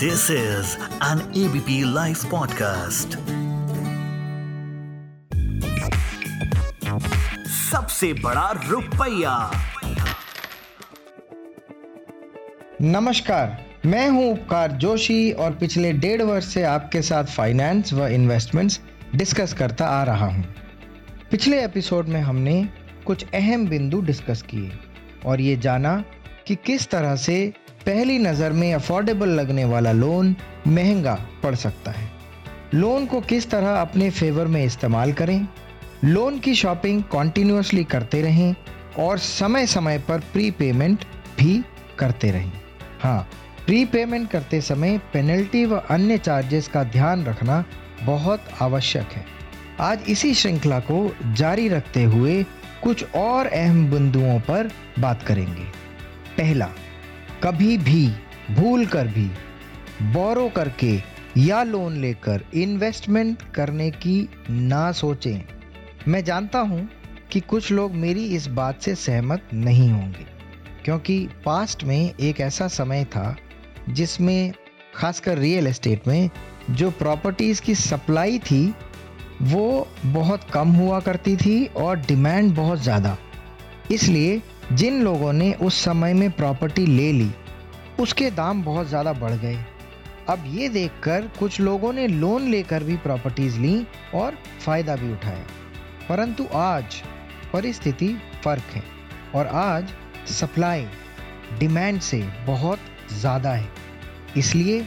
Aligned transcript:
This 0.00 0.30
is 0.30 0.76
an 1.00 1.20
ABP 1.32 1.84
Life 1.94 2.22
podcast. 2.32 3.16
सबसे 7.48 8.12
बड़ा 8.12 8.50
रुपया 8.68 9.50
नमस्कार, 12.82 13.66
मैं 13.86 14.08
हूँ 14.10 14.32
उपकार 14.32 14.72
जोशी 14.72 15.32
और 15.32 15.50
पिछले 15.50 15.92
डेढ़ 15.92 16.22
वर्ष 16.22 16.44
से 16.44 16.62
आपके 16.62 17.02
साथ 17.02 17.24
फाइनेंस 17.24 17.92
व 17.92 18.06
इन्वेस्टमेंट्स 18.06 18.80
डिस्कस 19.14 19.52
करता 19.52 19.86
आ 19.86 20.02
रहा 20.02 20.26
हूँ। 20.26 20.44
पिछले 21.30 21.64
एपिसोड 21.64 22.08
में 22.08 22.20
हमने 22.20 22.68
कुछ 23.06 23.24
अहम 23.34 23.68
बिंदु 23.68 24.00
डिस्कस 24.00 24.42
किए 24.42 24.72
और 25.26 25.40
ये 25.40 25.56
जाना 25.56 26.04
कि 26.46 26.54
किस 26.54 26.88
तरह 26.88 27.16
से 27.16 27.66
पहली 27.86 28.18
नज़र 28.18 28.52
में 28.52 28.72
अफोर्डेबल 28.74 29.28
लगने 29.30 29.64
वाला 29.64 29.90
लोन 29.92 30.34
महँगा 30.66 31.14
पड़ 31.42 31.54
सकता 31.54 31.90
है। 31.90 32.08
लोन 32.74 33.04
को 33.06 33.20
किस 33.20 33.48
तरह 33.50 33.80
अपने 33.80 34.08
फेवर 34.10 34.46
में 34.46 34.64
इस्तेमाल 34.64 35.12
करें? 35.12 35.46
लोन 36.04 36.38
की 36.38 36.54
शॉपिंग 36.54 37.02
कॉन्टिन्यूसली 37.02 37.84
करते 37.84 38.22
रहें 38.22 38.54
और 38.98 39.18
समय 39.18 39.66
समय 39.66 39.98
पर 39.98 40.20
प्री 40.32 40.50
पेमेंट 40.50 41.04
भी 41.38 41.62
करते 41.98 42.30
रहें। 42.30 42.52
हाँ 43.00 43.28
प्री 43.66 43.84
पेमेंट 43.84 44.30
करते 44.30 44.60
समय 44.60 44.98
पेनल्टी 45.12 45.64
व 45.64 45.76
अन्य 45.90 46.18
चार्जेस 46.18 46.68
का 46.68 46.82
ध्यान 46.84 47.24
रखना 47.24 47.64
बहुत 48.02 48.48
आवश्यक 48.60 49.12
है। 49.12 49.24
आज 49.80 50.02
इसी 50.08 50.32
श्रृंखला 50.34 50.78
को 50.80 50.98
जारी 51.34 51.68
रखते 51.68 52.04
हुए 52.04 52.42
कुछ 52.82 53.04
और 53.14 53.46
अहम 53.46 53.86
बिंदुओं 53.90 54.38
पर 54.40 54.70
बात 54.98 55.22
करेंगे। 55.22 55.64
पहला 56.36 56.68
कभी 57.46 57.76
भी, 57.78 58.06
भूल 58.50 58.86
कर 58.86 59.06
भी 59.06 59.24
बोरो 60.12 60.48
करके 60.48 60.94
या 61.38 61.62
लोन 61.62 61.96
लेकर 61.96 62.44
इन्वेस्टमेंट 62.54 63.42
करने 63.54 63.90
की 63.90 64.28
ना 64.50 64.90
सोचें। 64.92 65.42
मैं 66.08 66.22
जानता 66.24 66.58
हूँ 66.60 66.88
कि 67.32 67.40
कुछ 67.40 67.70
लोग 67.72 67.94
मेरी 67.94 68.24
इस 68.26 68.46
बात 68.46 68.80
से 68.82 68.94
सहमत 68.94 69.48
नहीं 69.54 69.88
होंगे, 69.90 70.26
क्योंकि 70.84 71.18
पास्ट 71.44 71.84
में 71.84 72.14
एक 72.14 72.40
ऐसा 72.40 72.68
समय 72.68 73.04
था 73.04 73.36
जिसमें, 73.88 74.52
खासकर 74.94 75.38
रियल 75.38 75.66
एस्टेट 75.66 76.08
में, 76.08 76.30
जो 76.70 76.90
प्रॉपर्टीज़ 76.90 77.62
की 77.62 77.74
सप्लाई 77.74 78.38
थी, 78.40 78.74
वो 79.42 79.88
बहुत 80.04 80.50
कम 80.52 80.72
हुआ 80.72 81.00
करती 81.00 81.36
थी 81.36 81.64
और 81.66 81.96
डिमांड 81.98 82.54
बहुत 82.54 82.82
ज़्यादा। 82.82 83.16
इसलिए 83.90 84.40
जिन 84.72 85.02
लोगों 85.02 85.32
ने 85.32 85.52
उस 85.54 85.84
समय 85.84 86.14
में 86.14 86.30
प्रॉपर्टी 86.30 86.86
ले 86.86 87.12
ली, 87.12 87.30
उसके 88.00 88.30
दाम 88.30 88.62
बहुत 88.62 88.86
ज़्यादा 88.86 89.12
बढ़ 89.12 89.32
गए। 89.32 89.58
अब 90.28 90.44
ये 90.46 90.68
देखकर 90.68 91.28
कुछ 91.38 91.60
लोगों 91.60 91.92
ने 91.92 92.06
लोन 92.06 92.48
लेकर 92.50 92.84
भी 92.84 92.96
प्रॉपर्टीज़ 92.96 93.58
ली 93.60 93.86
और 94.14 94.38
फ़ायदा 94.60 94.96
भी 94.96 95.12
उठाया। 95.12 95.44
परंतु 96.08 96.46
आज 96.54 97.02
परिस्थिति 97.52 98.08
फ़र्क 98.44 98.74
है 98.74 98.82
और 99.34 99.46
आज 99.46 99.94
सप्लाई 100.30 100.86
डिमांड 101.58 102.00
से 102.00 102.22
बहुत 102.46 102.78
ज़्यादा 103.12 103.52
है। 103.52 103.68
इसलिए 104.36 104.84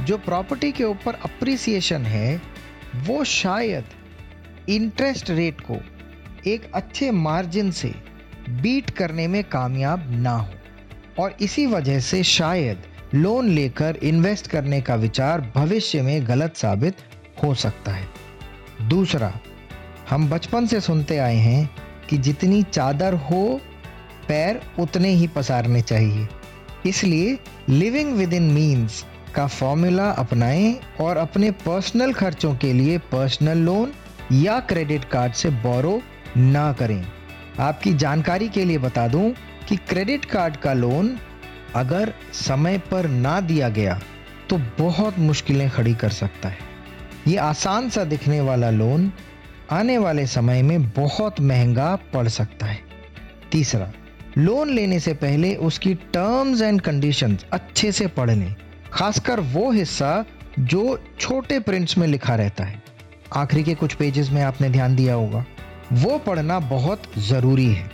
जो 0.00 0.18
प्रॉपर्टी 0.18 0.72
के 0.72 0.84
ऊपर 0.84 1.14
अप्रिसिएशन 1.14 2.04
है, 2.04 2.40
वो 2.96 3.24
शायद 3.24 3.84
इंटरेस्ट 4.68 5.30
रेट 5.30 5.60
को 5.60 5.76
एक 6.46 6.70
अच्छे 6.74 7.10
मार्जिन 7.10 7.70
से 7.70 7.94
बीट 8.50 8.90
करने 8.90 9.28
में 9.28 9.44
कामयाब 9.44 10.06
ना 10.10 10.36
हो। 10.36 10.48
और 11.18 11.36
इसी 11.40 11.66
वजह 11.66 12.00
से 12.00 12.22
शायद 12.22 12.82
लोन 13.14 13.48
लेकर 13.48 13.96
इन्वेस्ट 13.96 14.46
करने 14.46 14.80
का 14.80 14.94
विचार 14.94 15.52
भविष्य 15.54 16.02
में 16.02 16.28
गलत 16.28 16.56
साबित 16.56 16.96
हो 17.44 17.54
सकता 17.54 17.92
है। 17.92 18.08
दूसरा, 18.88 19.40
हम 20.10 20.30
बचपन 20.30 20.66
से 20.66 20.80
सुनते 20.80 21.18
आए 21.18 21.36
हैं 21.36 21.70
कि 22.10 22.18
जितनी 22.18 22.62
चादर 22.62 23.14
हो, 23.14 23.60
पैर 24.28 24.60
उतने 24.78 25.08
ही 25.08 25.26
पसारने 25.26 25.82
चाहिए। 25.82 26.28
इसलिए 26.86 27.38
लिविंग 27.68 28.12
विद 28.12 28.32
इन 28.32 28.42
मीन्स 28.42 29.04
का 29.34 29.46
फॉर्मूला 29.46 30.10
अपनाएँ 30.10 30.76
और 31.00 31.16
अपने 31.16 31.50
पर्सनल 31.50 32.12
खर्चों 32.12 32.54
के 32.54 32.72
लिए 32.72 32.98
पर्सनल 32.98 33.58
लोन 33.58 33.92
या 34.32 34.60
क्रेडिट 34.60 35.04
कार्ड 35.04 35.32
से 35.32 35.50
बोरो 35.50 36.02
ना 36.36 36.72
करें। 36.72 37.06
आपकी 37.60 37.92
जानकारी 37.94 38.48
के 38.48 38.64
लिए 38.64 38.78
बता 38.78 39.06
दूँ 39.08 39.32
कि 39.68 39.76
क्रेडिट 39.78 40.24
कार्ड 40.24 40.56
का 40.56 40.72
लोन 40.72 41.16
अगर 41.74 42.12
समय 42.32 42.78
पर 42.90 43.08
ना 43.08 43.40
दिया 43.40 43.68
गया 43.68 44.00
तो 44.50 44.58
बहुत 44.78 45.18
मुश्किलें 45.18 45.68
खड़ी 45.70 45.94
कर 45.94 46.10
सकता 46.10 46.48
है। 46.48 46.58
ये 47.28 47.36
आसान 47.36 47.88
सा 47.90 48.04
दिखने 48.04 48.40
वाला 48.40 48.70
लोन 48.70 49.12
आने 49.70 49.98
वाले 49.98 50.26
समय 50.26 50.62
में 50.62 50.88
बहुत 50.90 51.40
महँगा 51.40 51.94
पड़ 52.14 52.26
सकता 52.28 52.66
है। 52.66 52.80
तीसरा, 53.52 53.92
लोन 54.38 54.70
लेने 54.70 55.00
से 55.00 55.14
पहले 55.14 55.54
उसकी 55.56 55.94
टर्म्स 55.94 56.62
एंड 56.62 56.80
कंडीशंस 56.80 57.44
अच्छे 57.52 57.92
से 57.92 58.06
पढ़ 58.06 58.30
लें, 58.30 58.54
खासकर 58.92 59.40
वो 59.40 59.70
हिस्सा 59.70 60.24
जो 60.58 60.98
छोटे 61.20 61.58
प्रिंट्स 61.60 61.98
में 61.98 62.06
लिखा 62.06 62.34
रहता 62.34 62.64
है। 62.64 62.82
आखिरी 63.36 63.62
के 63.62 63.74
कुछ 63.74 63.94
पेजेस 63.94 64.30
में 64.30 64.42
आपने 64.42 64.70
ध्यान 64.70 64.96
दिया 64.96 65.14
होगा। 65.14 65.44
वो 65.92 66.18
पढ़ना 66.18 66.58
बहुत 66.58 67.02
ज़रूरी 67.20 67.66
है। 67.66 67.90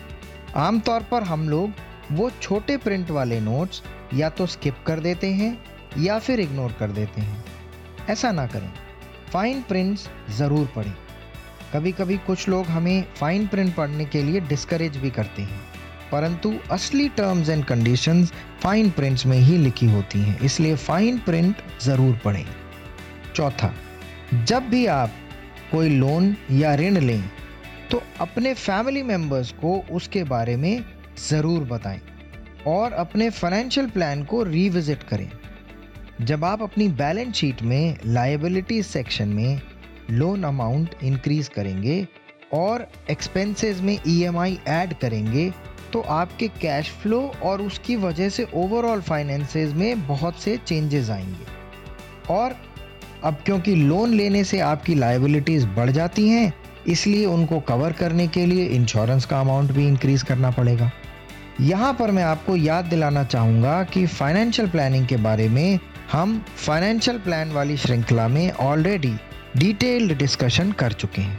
आमतौर 0.57 1.03
पर 1.03 1.23
हम 1.23 1.49
लोग 1.49 1.71
वो 2.13 2.31
छोटे 2.43 2.77
प्रिंट 2.77 3.11
वाले 3.11 3.39
नोट्स 3.41 3.83
या 4.15 4.29
तो 4.31 4.47
स्किप 4.47 4.77
कर 4.87 5.01
देते 5.01 5.27
हैं 5.27 5.57
या 5.99 6.19
फिर 6.19 6.41
इग्नोर 6.41 6.73
कर 6.73 6.91
देते 6.91 7.21
हैं। 7.21 7.45
ऐसा 8.11 8.31
ना 8.33 8.47
करें। 8.47 8.71
फाइन 9.33 9.63
प्रिंट्स 9.63 10.09
ज़रूर 10.31 10.69
पढ़ें। 10.77 10.93
कभी 11.73 11.93
कभी 11.93 12.17
कुछ 12.17 12.49
लोग 12.49 12.67
हमें 12.67 13.05
फाइन 13.17 13.47
प्रिंट 13.47 13.75
पढ़ने 13.75 14.05
के 14.05 14.23
लिए 14.23 14.41
डिस्करेज 14.41 14.97
भी 14.97 15.11
करते 15.11 15.43
हैं। 15.43 15.61
परंतु 16.13 16.53
असली 16.71 17.09
terms 17.09 17.49
and 17.49 17.65
conditions 17.65 18.33
fine 18.63 18.91
prints 18.91 19.27
में 19.27 19.39
ही 19.39 19.57
लिखी 19.57 19.87
होती 19.87 20.19
हैं। 20.19 20.39
इसलिए 20.41 20.77
फाइन 20.77 21.19
प्रिंट 21.19 21.57
ज़रूर 21.83 22.21
पढ़ें। 22.25 22.47
चौथा, 23.35 23.73
जब 24.35 24.69
भी 24.69 24.85
आप 24.87 25.11
कोई 25.73 25.89
लोन 25.89 26.35
या 26.51 26.75
ऋण 26.75 26.99
लें 26.99 27.23
तो 27.91 28.03
अपने 28.21 28.53
फैमिली 28.55 29.03
मेंबर्स 29.03 29.53
को 29.53 29.77
उसके 29.93 30.23
बारे 30.25 30.57
में 30.57 30.85
ज़रूर 31.31 31.65
बताएँ 31.65 32.01
और 32.67 32.93
अपने 32.93 33.29
फाइनेंशियल 33.31 33.89
प्लान 33.91 34.23
को 34.25 34.43
रिविजिट 34.43 35.03
करें। 35.03 35.31
जब 36.21 36.45
आप 36.45 36.63
अपनी 36.63 36.89
बैलेंस 36.89 37.35
शीट 37.35 37.63
में 37.63 37.97
लाइबिलिटी 38.07 38.83
सेक्शन 38.83 39.29
में 39.29 39.61
लोन 40.11 40.45
अमाउंट 40.45 40.95
इंक्रीज 41.03 41.49
करेंगे 41.49 42.07
और 42.53 42.87
एक्सपेंसेस 43.11 43.81
में 43.81 43.99
ईएमआई 44.07 44.55
e 44.55 44.69
ऐड 44.69 44.95
करेंगे 44.95 45.51
तो 45.93 46.01
आपके 46.01 46.49
कैश 46.61 46.91
फ्लो 46.93 47.21
और 47.43 47.63
उसकी 47.63 47.97
वजह 47.97 48.29
से 48.29 48.47
ओवरऑल 48.55 49.01
फाइनेंसेस 49.01 49.73
में 49.73 50.07
बहुत 50.07 50.41
से 50.41 50.57
चेंजेस 50.57 51.11
आएँगे। 51.11 52.35
और 52.35 52.57
अब 53.25 53.35
क्योंकि 53.47 53.75
लोन 53.75 54.15
लेने 54.15 54.45
से 54.45 54.61
आपकी 54.61 54.95
लाइबिलिटीज़ 54.95 55.67
बढ़ 55.67 55.91
जाती 55.91 56.29
हैं 56.29 56.53
इसलिए 56.89 57.27
उनको 57.27 57.61
कवर 57.61 57.93
करने 57.93 58.29
के 58.29 58.47
लिए 58.47 58.67
इंश्योरेंस 58.67 59.25
का 59.25 59.41
अमाउंट 59.41 59.73
भी 59.73 59.87
इंक्रीज 59.87 60.23
करना 60.23 60.51
पड़ेगा। 60.51 60.91
यहाँ 61.61 61.93
पर 61.95 62.11
मैं 62.11 62.23
आपको 62.23 62.57
याद 62.57 62.85
दिलाना 62.85 63.25
चाहूँगा 63.25 63.83
कि 63.85 64.07
फाइनेंशियल 64.07 64.69
प्लानिंग 64.69 65.07
के 65.07 65.17
बारे 65.17 65.49
में 65.49 65.79
हम 66.13 66.45
फाइनेंशियल 66.57 67.19
प्लान 67.19 67.53
वाली 67.53 67.77
श्रृंखला 67.77 68.29
में 68.29 68.53
ऑलरेडी 68.53 69.15
डिटेल्ड 69.57 70.19
डिस्कशन 70.19 70.73
कर 70.73 70.93
चुके 70.93 71.23
हैं। 71.23 71.39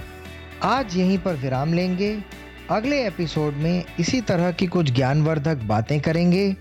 आज 0.64 0.98
यहीं 0.98 1.18
पर 1.18 1.34
विराम 1.34 1.74
लेंगे। 1.74 2.24
अगले 2.72 3.08
एपिसोड 3.08 3.54
में 3.54 3.84
इसी 4.00 4.22
तरह 4.22 4.52
की 4.52 4.68
कुछ 4.68 4.92
ज्ञानवर्धक 4.92 5.58
बातें 5.58 6.02
करेंगे। 6.02 6.54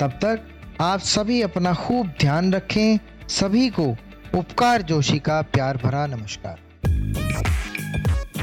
तब 0.00 0.10
तक 0.10 0.40
आप 0.80 1.00
सभी 1.00 1.42
अपना 1.42 1.74
खूब 1.74 2.06
ध्यान 2.20 2.52
रखें। 2.52 2.98
सभी 3.28 3.68
को 3.68 3.96
उपकार 4.34 4.82
जोशी 4.82 5.18
का 5.18 5.42
प्यार 5.42 5.76
भरा 5.76 6.06
नमस्कार। 6.06 6.58